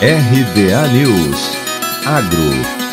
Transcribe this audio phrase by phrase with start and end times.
[0.00, 1.56] RBA News.
[2.04, 2.85] Agro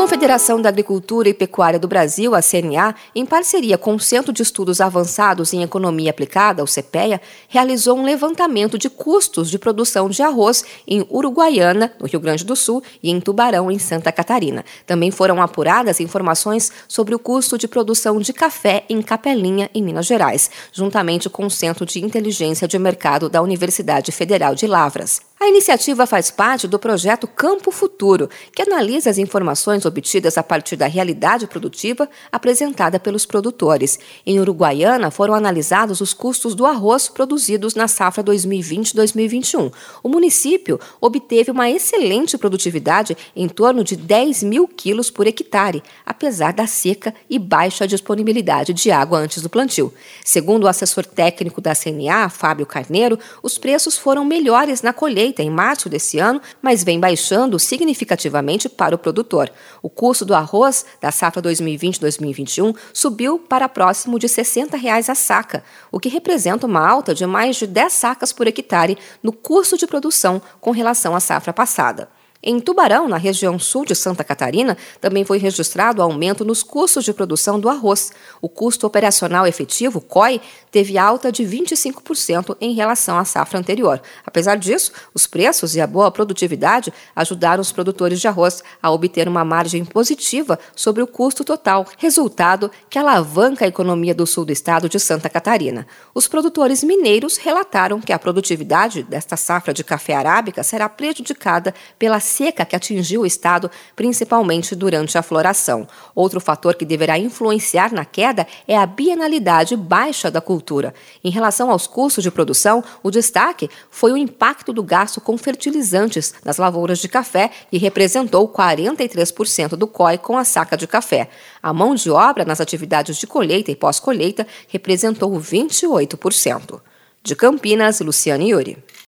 [0.00, 4.42] Confederação da Agricultura e Pecuária do Brasil, a CNA, em parceria com o Centro de
[4.42, 7.20] Estudos Avançados em Economia Aplicada, o CPEA,
[7.50, 12.56] realizou um levantamento de custos de produção de arroz em Uruguaiana, no Rio Grande do
[12.56, 14.64] Sul, e em Tubarão, em Santa Catarina.
[14.86, 20.06] Também foram apuradas informações sobre o custo de produção de café em Capelinha, em Minas
[20.06, 25.29] Gerais, juntamente com o Centro de Inteligência de Mercado da Universidade Federal de Lavras.
[25.42, 30.76] A iniciativa faz parte do projeto Campo Futuro, que analisa as informações obtidas a partir
[30.76, 33.98] da realidade produtiva apresentada pelos produtores.
[34.26, 39.72] Em Uruguaiana, foram analisados os custos do arroz produzidos na safra 2020-2021.
[40.02, 46.52] O município obteve uma excelente produtividade em torno de 10 mil quilos por hectare, apesar
[46.52, 49.90] da seca e baixa disponibilidade de água antes do plantio.
[50.22, 55.50] Segundo o assessor técnico da CNA, Fábio Carneiro, os preços foram melhores na colheita em
[55.50, 59.50] março desse ano, mas vem baixando significativamente para o produtor.
[59.82, 65.62] O custo do arroz da safra 2020-2021 subiu para próximo de 60 reais a saca,
[65.92, 69.86] o que representa uma alta de mais de 10 sacas por hectare no custo de
[69.86, 72.08] produção com relação à safra passada.
[72.42, 77.12] Em Tubarão, na região sul de Santa Catarina, também foi registrado aumento nos custos de
[77.12, 78.12] produção do arroz.
[78.40, 84.00] O custo operacional efetivo, COI, teve alta de 25% em relação à safra anterior.
[84.24, 89.28] Apesar disso, os preços e a boa produtividade ajudaram os produtores de arroz a obter
[89.28, 94.52] uma margem positiva sobre o custo total, resultado que alavanca a economia do sul do
[94.52, 95.86] estado de Santa Catarina.
[96.14, 102.18] Os produtores mineiros relataram que a produtividade desta safra de café arábica será prejudicada pela
[102.30, 105.86] seca que atingiu o estado, principalmente durante a floração.
[106.14, 110.94] Outro fator que deverá influenciar na queda é a bienalidade baixa da cultura.
[111.22, 116.32] Em relação aos custos de produção, o destaque foi o impacto do gasto com fertilizantes
[116.44, 121.28] nas lavouras de café, que representou 43% do COI com a saca de café.
[121.62, 126.80] A mão de obra nas atividades de colheita e pós-colheita representou 28%.
[127.22, 128.78] De Campinas, Luciane Yuri.